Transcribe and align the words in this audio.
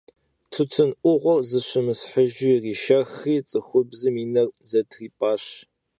Tutın 0.51 0.89
'uğuer 1.01 1.41
zışımıshıjju 1.49 2.47
yirişşexri, 2.53 3.35
ts'ıxubzım 3.49 4.15
yi 4.21 4.25
ner 4.33 4.49
zetrip'aş. 4.69 5.45